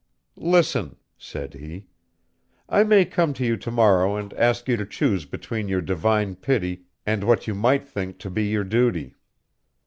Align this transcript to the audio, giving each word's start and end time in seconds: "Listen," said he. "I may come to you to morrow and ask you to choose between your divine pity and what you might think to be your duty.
"Listen," 0.35 0.95
said 1.15 1.53
he. 1.53 1.85
"I 2.67 2.83
may 2.83 3.05
come 3.05 3.33
to 3.33 3.45
you 3.45 3.55
to 3.57 3.69
morrow 3.69 4.15
and 4.15 4.33
ask 4.33 4.67
you 4.67 4.75
to 4.77 4.83
choose 4.87 5.25
between 5.25 5.67
your 5.67 5.81
divine 5.81 6.37
pity 6.37 6.85
and 7.05 7.23
what 7.23 7.45
you 7.45 7.53
might 7.53 7.87
think 7.87 8.17
to 8.17 8.31
be 8.31 8.45
your 8.45 8.63
duty. 8.63 9.13